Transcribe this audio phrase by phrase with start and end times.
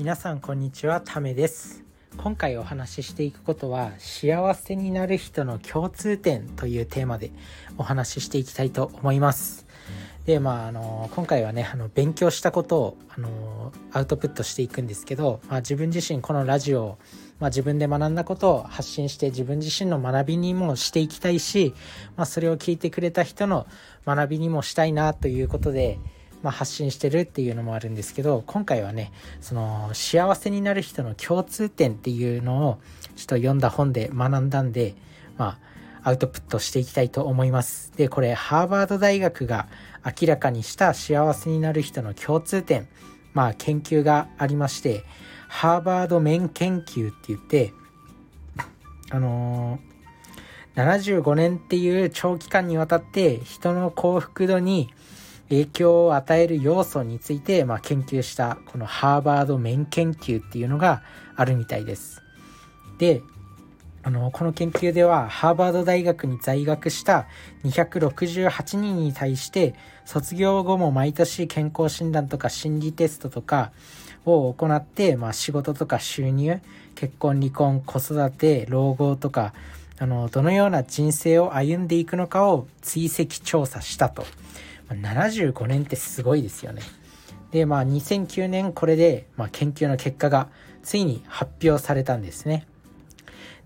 [0.00, 1.84] 皆さんこんにちはためです。
[2.16, 7.30] 今回お話ししていくことは幸せになる人の共通点というテーマで
[7.76, 9.66] お話ししていきたいと思います。
[10.24, 16.96] でまああの今回はねあの勉強したことをあのアウトプットしていくんですけど、まあ、自分自身このラジオ、
[17.38, 21.74] まあ、自分で学んだことを発信して自分自身の学びにもしていきたいし、
[22.16, 23.66] まあ、それを聞いてくれた人の
[24.06, 25.98] 学びにもしたいなということで
[26.42, 32.78] まあ、発信してるっていうのもあるんですけど今回はねその幸せになる人の共通点っていうのを
[33.16, 34.94] ちょっと読んだ本で学んだんで
[35.36, 35.58] ま
[36.02, 37.92] あアウトプットしていきたいと思います。
[37.94, 39.68] でこれハーバード大学が
[40.04, 42.88] 明らかにした幸せになる人の共通点
[43.34, 45.04] まあ研究がありまして
[45.48, 47.72] ハーバード面研究って言って
[49.10, 54.88] あのー、75年っていう長期間にわたって人の幸福度に
[55.50, 61.02] 影響を与える要素について、まあ、研究したこのハーバード面研究っていうのが
[61.36, 62.22] あるみたいです。
[62.98, 63.22] で
[64.02, 67.26] あのこの研究ではハーバード大学に在学した
[67.64, 69.74] 268人に対して
[70.06, 73.72] 卒業後も毎年健康診断とか心理テストとか
[74.24, 76.60] を行って、まあ、仕事とか収入
[76.94, 79.52] 結婚離婚子育て老後とか
[79.98, 84.24] あのどのような人生を歩んでいくのかを追跡調査したと。
[84.94, 86.82] 75年ってすごいですよね。
[87.50, 90.48] で、まあ2009年これで、まあ、研究の結果が
[90.82, 92.66] ついに発表されたんですね。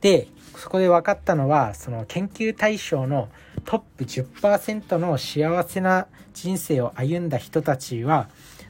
[0.00, 3.28] で、そこで分かったのは、その研究対象の
[3.64, 8.28] トップ10%の幸せな人生を歩んだ人たちは、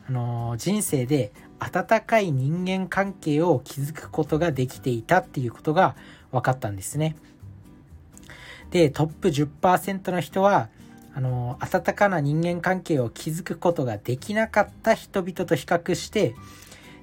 [0.08, 5.96] あのー、人生で温かい人間関係を築くことができていたっていうことが
[6.32, 7.16] 分かったんですね。
[8.70, 10.68] で、トップ10%の人は、
[11.14, 16.34] あの温かな人間関係を築くことができなかった人々と比較して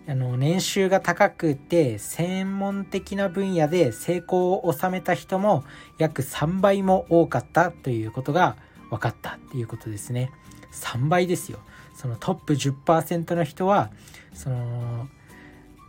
[0.08, 5.64] あの年収が高くて専門的な分野で成功を収めた人も
[6.00, 8.56] 約3倍も多かったということが
[8.90, 10.32] 分かったっていうことですね。
[10.74, 11.60] 3倍ですよ。
[11.94, 13.92] そのトップ10%の人は
[14.34, 15.08] その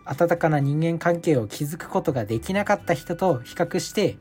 [0.05, 4.19] 温かな人間関係を築くことができなかった人と比較して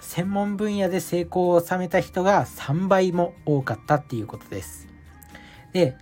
[0.00, 4.88] 専門分野で成功を収めた人が3倍も多かったっていうことです。
[5.72, 5.96] で、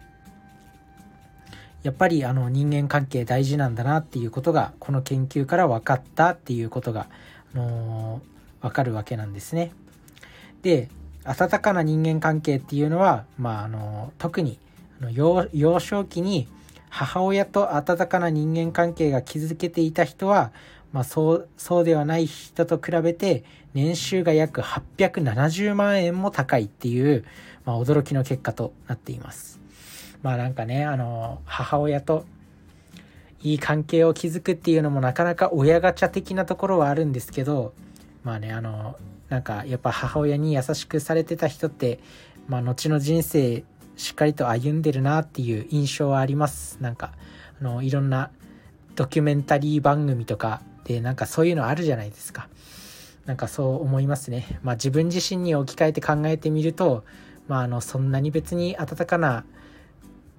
[1.83, 7.09] やっぱりあの人間関係大事なんだなっていうことがこの研究から分かったっていうことが、
[7.55, 9.73] あのー、分かるわけなんですね。
[10.63, 10.89] で
[11.25, 14.59] 温かな人間関係っていうのは、まああの特に
[15.01, 16.49] あの幼幼少期に
[16.89, 20.53] 母親と温かな人間関係が築けていた人は
[20.95, 23.43] まあ、そうそうではない人と比べて
[23.75, 27.25] 年収が約870万円も高いっていう、
[27.65, 29.59] まあ、驚きの結果となっています。
[30.23, 32.25] まあなんかねあの母親と
[33.43, 37.75] いい関係を築くっていうのもなかなか親ガチャ的なところはあるんですけど
[38.23, 38.97] まあねあの
[39.29, 41.99] なんかやっぱ母親に優しくされてた人って、
[42.47, 43.65] まあ、後の人生
[43.97, 47.13] しっかりと歩んでるなっていう印象はありますなんか
[47.61, 48.31] あのいろんな
[48.95, 52.49] ドキュメンタリー番組とかでなんかそういうのあるじゃないですか。
[53.27, 54.59] なんかそう思いますね。
[54.63, 57.05] まあ自分自身に置き換えて考えてみると
[57.49, 59.45] まああのそんなに別に温かな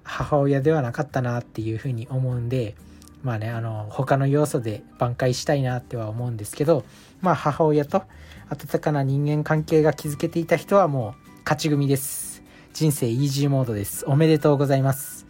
[0.04, 2.76] 母親ではなかったなっていうふうに思うんで
[3.22, 6.84] まあねあの他の要素で挽回したいなっては思うんですけど
[7.20, 8.04] まあ母親と
[8.50, 12.42] 温かな人間関係が築けていた人はもう勝ち組です。
[12.72, 14.04] 人生イージーモードです。
[14.06, 15.25] おめでとうございます。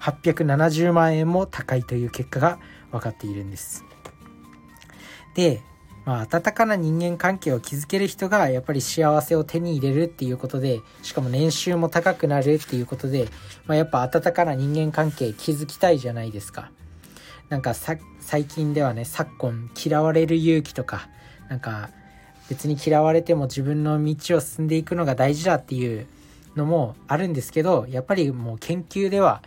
[0.00, 2.58] 870万円も高いという結果が
[2.90, 3.84] 分かっているんです。
[5.34, 5.62] で、
[6.04, 13.28] まあ、温かな人間関係を築ける人がやっぱり幸せを手に入れるっていうことでしかも年収も高くなるっていうことで、
[13.66, 16.70] まあ、やっぱ温かな人間関係築きたいじゃないですか。
[17.50, 17.98] なんか最
[18.44, 21.08] 近ではね昨今嫌われる勇気とか
[21.48, 21.90] なんか
[22.48, 26.06] 別に嫌われても自分の道を進んでいくのが大事だっていう
[26.56, 29.42] のもあるんですけどやっぱりもう研究では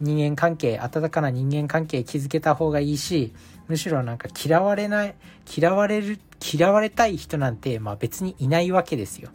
[0.00, 3.32] 人間関係温かな人間関係築けた方がいいし
[3.68, 5.14] むしろなんか嫌われない
[5.56, 9.30] 嫌われる嫌われたい人なんて、まあ、別にいないわけですよ。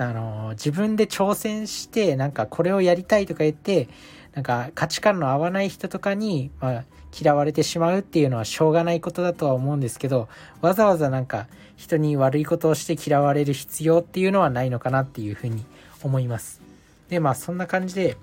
[0.00, 3.88] あの自分で挑戦してなんかこれをやりたいとか言って
[4.32, 6.84] なんか価値観の合わない人とかに、まあ、
[7.18, 10.28] 嫌われてしまうっていうのはしょうがないことだとは思うんですけど
[10.60, 15.64] わざわざなんか人に悪いことをして嫌われる必要っていうのはないのかなっていうふうに
[16.04, 16.60] 思います。
[17.08, 18.16] でまあそんな感じで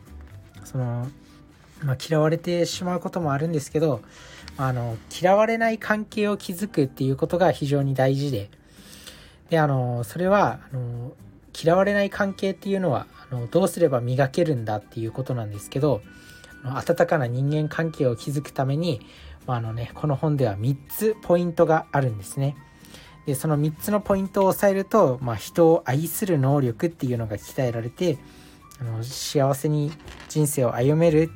[0.66, 1.08] その
[1.84, 4.02] まあ、嫌われてしまうこともあるんですけど、
[4.58, 8.50] あの、嫌われない関係を築くっていうことが非常に大事で、
[9.50, 11.14] で、あの、それは、あの、
[11.58, 16.02] 嫌われない関係っていうのは、あの、どうすれば磨けるんだっていうことなんですけど、
[16.64, 19.06] 温かな人間関係を築くために、
[19.46, 22.56] まあ、あのね、この本では3つポイントがあるんですね。
[23.26, 28.20] でその3つのポイントを押さえると、まあ、人を愛する能力っていうのが鍛えられて
[28.80, 29.92] あの幸せに
[30.28, 31.32] 人生を歩める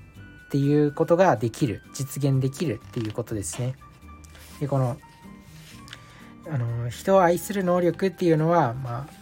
[0.48, 3.76] っていうことができる実現できるっていうことですね。
[4.60, 4.98] でこの
[6.52, 9.14] あの人を愛する能力っていうのは、まあ、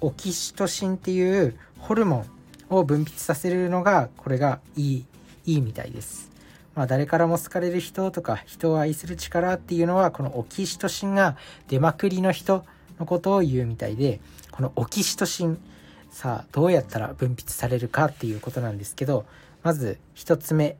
[0.00, 2.24] オキシトシンっていうホルモ
[2.70, 5.06] ンを分泌させるのがこれがいい
[5.44, 6.30] いいみたいです。
[6.74, 11.36] まあ、誰からも好かれる人とか人を愛する力っていうのはこのオキシトシンが
[11.66, 12.64] 出まくりの人
[13.00, 14.20] のことを言うみたいで
[14.52, 15.58] このオキシトシン
[16.10, 19.24] さあどうやったら分泌されるかっていうことなんですけど
[19.62, 20.76] まず1つ目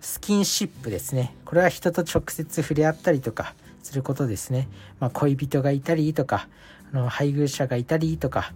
[0.00, 1.34] スキンシップですね。
[1.46, 4.68] これは人と直接触れ合ったりとかすることですね、
[5.00, 6.48] まあ、恋人がいたりとか
[6.92, 8.52] あの配偶者がいたりとか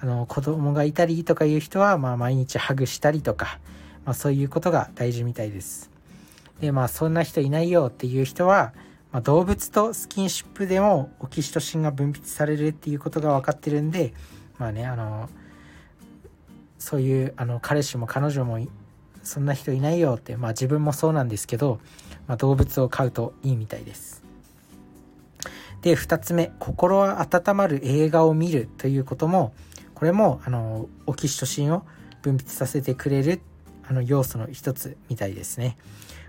[0.00, 3.58] あの子供がいたりとかいう人は、まあ、毎日ハグしたりとか、
[4.04, 5.90] まあ、そういうことが大事みたいです。
[6.60, 8.72] でまあそんな人いないよっていう人は、
[9.12, 14.14] まあ、動物とスキンシップでもオキシトシンが分泌されるっていうことが分かってるんで
[14.58, 15.28] まあねあの
[16.78, 18.58] そういうあの彼氏も彼女も
[19.22, 21.80] そんな人いないよってまあ自分もそうなんですけど、
[22.26, 24.22] まあ、動物を飼うといいみたいです。
[25.82, 29.52] で2つ目心温まる映画を見るということも
[29.94, 31.84] これもあのオキシトシンを
[32.22, 33.40] 分泌させてくれる
[33.88, 35.76] あの要素の一つみたいですね。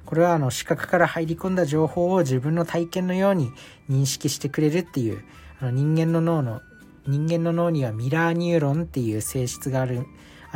[0.06, 3.52] これはあの視覚から入り込んだ情報を自分の体験のように
[3.90, 5.22] 認識してくれるっていう
[5.60, 6.62] あの人間の脳の
[7.08, 10.06] 人間の脳にはミラーニューロンっていう性質がある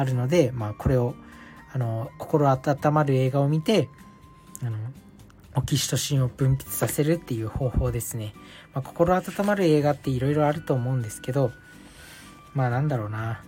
[0.01, 1.15] あるので、まあ、これを
[1.73, 3.87] あの心温まる映画を見て
[4.61, 4.77] あの
[5.55, 8.33] オキシトシンを分泌させるっていう方法ですね、
[8.73, 11.51] まあ、心温まる映画っていろいろあると思うんですけど
[12.53, 13.41] まあなんだろうな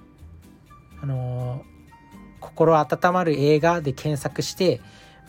[1.01, 1.63] あの
[2.39, 4.79] 心温まる映画で検索して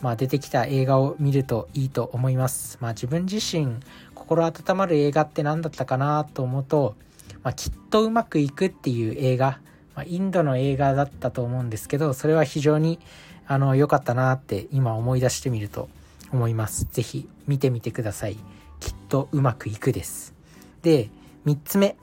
[0.01, 2.77] まあ、出てきた映画を見るといいと思います。
[2.81, 3.77] まあ、自分自身
[4.13, 6.95] 心温まる映画って何だったかなと思うと、
[7.43, 9.59] まあ、きっとうまくいくっていう映画、
[9.95, 12.99] まあ、インドの映画だったと思うんですけどそれは非常に
[13.47, 15.89] あの良かったなって今思い出してみると
[16.31, 16.87] 思います。
[16.91, 18.37] 是非見てみてください。
[18.79, 20.33] きっとうまくいくです。
[20.81, 21.09] で
[21.45, 21.95] 3つ目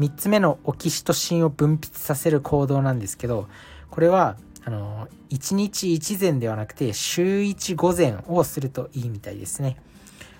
[0.00, 3.48] 3つ目のオキシトシンを分泌させる行動なんですけど
[3.90, 9.76] これはあの1日1膳ではなくて週1午前をするといいみたいですね。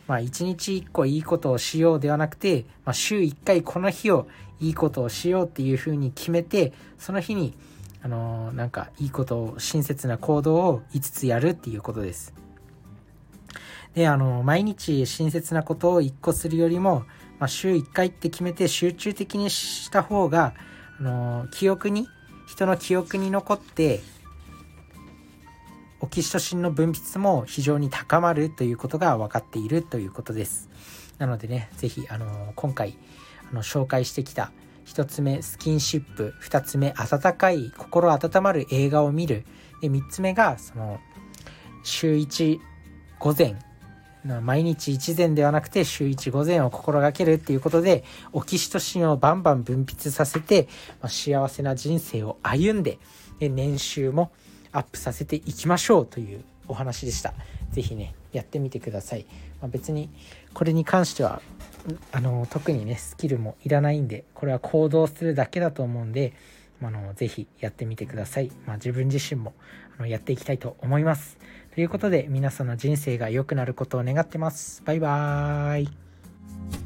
[0.07, 4.27] まあ1日1個いいことをしようではなくて、まあ、週1回この日を
[4.61, 7.55] いいことをしようっていうふうに決めてその日に
[8.03, 12.35] あのなんかいいことを親切な行動を5つやるっていうことです。
[13.95, 17.05] であの毎日親切なことを1個するよりも、
[17.39, 20.55] まあ、週1回って決めて集中的にした方が
[20.99, 22.09] あの記憶に
[22.47, 24.01] 人の記憶に残って
[26.01, 30.69] オキシトシンの分泌も非常に高まるということが分かっているということです。
[31.19, 32.99] なのでね、是非あの今回
[33.51, 34.53] あの紹介してきた
[34.87, 39.45] 1つ目スキンシップ2つ目温かい心温まる映画を見る
[39.81, 41.01] で3つ目がその
[41.83, 42.59] 週1
[43.19, 43.57] 午前
[44.43, 50.69] 毎日1膳ではなくて週1午前を心がけるっていうことでオキシトシンをバンバン分泌させて、
[51.03, 52.99] まあ、幸せな人生を歩んで
[53.39, 54.33] で年収も
[54.75, 57.33] アップさせていきましょうというお話でした。
[57.73, 59.25] 是非ねやってみてください。
[59.61, 60.11] まあ、別に
[60.53, 61.41] これに関しては
[62.13, 66.33] あの特にねスキルもいらないんでこれは行動するだけだと思うんで
[66.83, 68.51] あのぜひやってみてください。
[68.67, 69.55] まあ、自分自身も
[69.97, 71.39] あのやっていきたいと思います。
[71.75, 74.83] ということで皆さんの人生が良くなることを願ってます。
[74.85, 76.84] バイバーイ。